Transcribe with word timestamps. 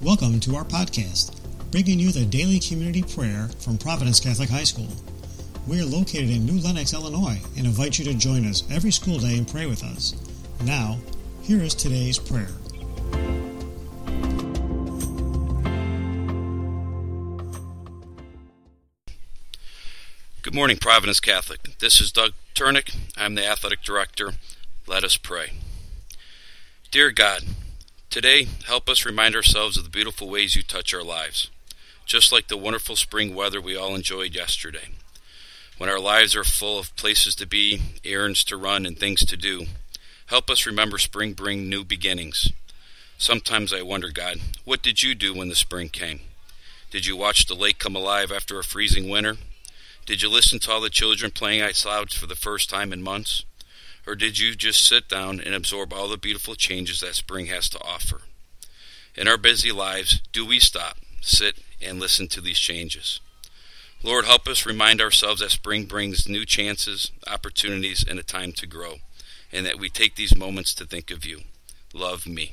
Welcome 0.00 0.38
to 0.40 0.54
our 0.54 0.62
podcast, 0.62 1.34
bringing 1.72 1.98
you 1.98 2.12
the 2.12 2.24
daily 2.24 2.60
community 2.60 3.02
prayer 3.02 3.50
from 3.58 3.76
Providence 3.76 4.20
Catholic 4.20 4.48
High 4.48 4.62
School. 4.62 4.86
We 5.66 5.80
are 5.80 5.84
located 5.84 6.30
in 6.30 6.46
New 6.46 6.60
Lenox, 6.60 6.94
Illinois, 6.94 7.40
and 7.56 7.66
invite 7.66 7.98
you 7.98 8.04
to 8.04 8.14
join 8.14 8.46
us 8.46 8.62
every 8.70 8.92
school 8.92 9.18
day 9.18 9.36
and 9.36 9.48
pray 9.48 9.66
with 9.66 9.82
us. 9.82 10.14
Now, 10.64 10.98
here 11.42 11.60
is 11.60 11.74
today's 11.74 12.16
prayer. 12.16 12.46
Good 20.42 20.54
morning, 20.54 20.76
Providence 20.76 21.18
Catholic. 21.18 21.76
This 21.80 22.00
is 22.00 22.12
Doug 22.12 22.34
Turnick. 22.54 22.96
I'm 23.16 23.34
the 23.34 23.44
athletic 23.44 23.82
director. 23.82 24.34
Let 24.86 25.02
us 25.02 25.16
pray. 25.16 25.54
Dear 26.92 27.10
God, 27.10 27.42
today 28.10 28.46
help 28.66 28.88
us 28.88 29.04
remind 29.04 29.34
ourselves 29.36 29.76
of 29.76 29.84
the 29.84 29.90
beautiful 29.90 30.28
ways 30.28 30.56
you 30.56 30.62
touch 30.62 30.94
our 30.94 31.02
lives, 31.02 31.50
just 32.06 32.32
like 32.32 32.48
the 32.48 32.56
wonderful 32.56 32.96
spring 32.96 33.34
weather 33.34 33.60
we 33.60 33.76
all 33.76 33.94
enjoyed 33.94 34.34
yesterday. 34.34 34.88
When 35.76 35.90
our 35.90 36.00
lives 36.00 36.34
are 36.34 36.44
full 36.44 36.78
of 36.78 36.94
places 36.96 37.34
to 37.36 37.46
be, 37.46 37.80
errands 38.04 38.42
to 38.44 38.56
run, 38.56 38.86
and 38.86 38.98
things 38.98 39.24
to 39.26 39.36
do, 39.36 39.66
help 40.26 40.50
us 40.50 40.66
remember 40.66 40.98
spring 40.98 41.34
bring 41.34 41.68
new 41.68 41.84
beginnings. 41.84 42.50
Sometimes 43.18 43.72
I 43.72 43.82
wonder, 43.82 44.10
God, 44.10 44.38
what 44.64 44.82
did 44.82 45.02
you 45.02 45.14
do 45.14 45.34
when 45.34 45.48
the 45.48 45.54
spring 45.54 45.88
came? 45.88 46.20
Did 46.90 47.06
you 47.06 47.16
watch 47.16 47.46
the 47.46 47.54
lake 47.54 47.78
come 47.78 47.94
alive 47.94 48.32
after 48.32 48.58
a 48.58 48.64
freezing 48.64 49.08
winter? 49.08 49.36
Did 50.06 50.22
you 50.22 50.30
listen 50.30 50.58
to 50.60 50.72
all 50.72 50.80
the 50.80 50.88
children 50.88 51.30
playing 51.30 51.60
outside 51.60 52.10
for 52.10 52.26
the 52.26 52.34
first 52.34 52.70
time 52.70 52.92
in 52.92 53.02
months? 53.02 53.44
Or 54.08 54.14
did 54.14 54.38
you 54.38 54.54
just 54.54 54.86
sit 54.86 55.06
down 55.06 55.38
and 55.38 55.54
absorb 55.54 55.92
all 55.92 56.08
the 56.08 56.16
beautiful 56.16 56.54
changes 56.54 57.00
that 57.00 57.14
spring 57.14 57.44
has 57.46 57.68
to 57.68 57.84
offer? 57.84 58.22
In 59.14 59.28
our 59.28 59.36
busy 59.36 59.70
lives, 59.70 60.22
do 60.32 60.46
we 60.46 60.60
stop, 60.60 60.96
sit, 61.20 61.58
and 61.82 62.00
listen 62.00 62.26
to 62.28 62.40
these 62.40 62.58
changes? 62.58 63.20
Lord, 64.02 64.24
help 64.24 64.48
us 64.48 64.64
remind 64.64 65.02
ourselves 65.02 65.42
that 65.42 65.50
spring 65.50 65.84
brings 65.84 66.26
new 66.26 66.46
chances, 66.46 67.12
opportunities, 67.26 68.02
and 68.08 68.18
a 68.18 68.22
time 68.22 68.52
to 68.52 68.66
grow, 68.66 68.94
and 69.52 69.66
that 69.66 69.78
we 69.78 69.90
take 69.90 70.16
these 70.16 70.34
moments 70.34 70.72
to 70.74 70.86
think 70.86 71.10
of 71.10 71.26
you. 71.26 71.40
Love 71.92 72.26
me. 72.26 72.52